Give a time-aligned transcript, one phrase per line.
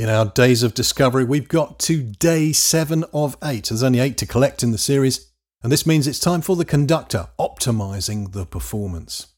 [0.00, 3.66] In our days of discovery, we've got to day seven of eight.
[3.66, 5.30] There's only eight to collect in the series,
[5.62, 9.34] and this means it's time for the conductor, optimizing the performance.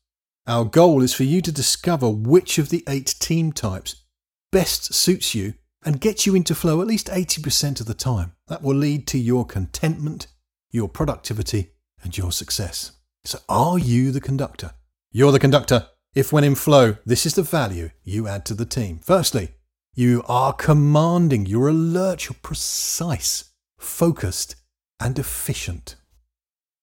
[0.47, 4.05] Our goal is for you to discover which of the eight team types
[4.53, 5.55] best suits you
[5.85, 8.31] and gets you into flow at least 80% of the time.
[8.47, 10.29] That will lead to your contentment,
[10.71, 11.73] your productivity,
[12.05, 12.93] and your success.
[13.25, 14.75] So, are you the conductor?
[15.11, 18.65] You're the conductor if, when in flow, this is the value you add to the
[18.65, 19.01] team.
[19.03, 19.57] Firstly,
[19.95, 24.57] you are commanding, you're alert, you're precise, focused,
[24.99, 25.97] and efficient.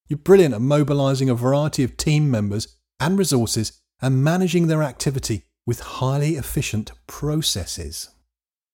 [0.06, 5.44] You're brilliant at mobilizing a variety of team members and resources and managing their activity
[5.66, 8.10] with highly efficient processes.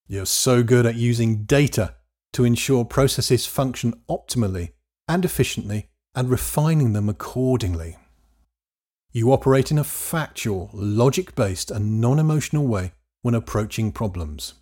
[0.07, 1.95] You're so good at using data
[2.35, 4.73] to ensure processes function optimally
[5.09, 7.97] and efficiently and refining them accordingly.
[9.13, 12.93] You operate in a factual, logic based, and non emotional way
[13.27, 14.55] when approaching problems.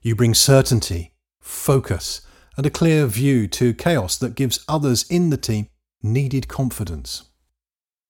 [0.00, 2.20] You bring certainty, focus,
[2.56, 5.66] and a clear view to chaos that gives others in the team
[6.00, 7.24] needed confidence.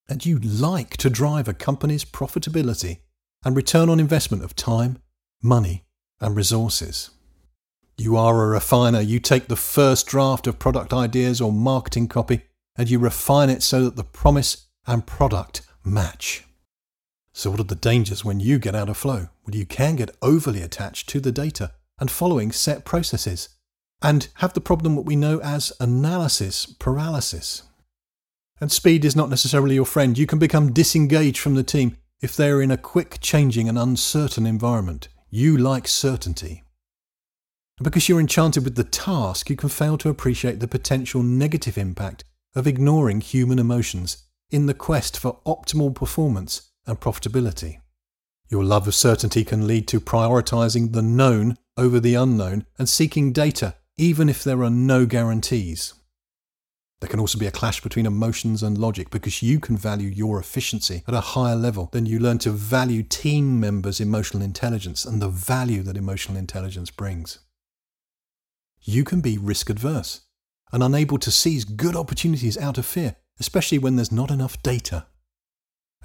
[0.06, 2.98] And you like to drive a company's profitability
[3.46, 4.98] and return on investment of time,
[5.42, 5.86] money,
[6.20, 7.08] and resources.
[7.96, 9.00] You are a refiner.
[9.00, 12.42] You take the first draft of product ideas or marketing copy
[12.76, 16.44] and you refine it so that the promise and product match.
[17.36, 19.28] So, what are the dangers when you get out of flow?
[19.44, 23.48] Well, you can get overly attached to the data and following set processes,
[24.00, 27.64] and have the problem that we know as analysis paralysis.
[28.60, 30.16] And speed is not necessarily your friend.
[30.16, 33.76] You can become disengaged from the team if they are in a quick changing and
[33.76, 35.08] uncertain environment.
[35.28, 36.62] You like certainty.
[37.78, 41.76] And because you're enchanted with the task, you can fail to appreciate the potential negative
[41.76, 42.22] impact
[42.54, 44.18] of ignoring human emotions
[44.50, 47.80] in the quest for optimal performance and profitability.
[48.48, 53.32] Your love of certainty can lead to prioritizing the known over the unknown and seeking
[53.32, 55.94] data even if there are no guarantees.
[57.00, 60.40] There can also be a clash between emotions and logic because you can value your
[60.40, 65.20] efficiency at a higher level than you learn to value team members' emotional intelligence and
[65.20, 67.40] the value that emotional intelligence brings.
[68.80, 70.22] You can be risk adverse
[70.72, 75.06] and unable to seize good opportunities out of fear, especially when there's not enough data.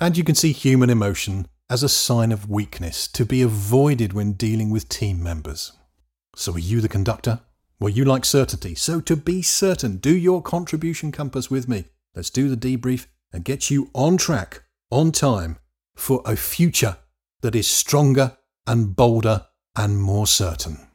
[0.02, 4.34] And you can see human emotion as a sign of weakness to be avoided when
[4.34, 5.74] dealing with team members.
[6.36, 7.42] So, are you the conductor?
[7.80, 8.76] Well, you like certainty.
[8.76, 11.86] So, to be certain, do your contribution compass with me.
[12.16, 15.58] Let's do the debrief and get you on track, on time,
[15.96, 16.98] for a future
[17.42, 20.89] that is stronger and bolder and more certain.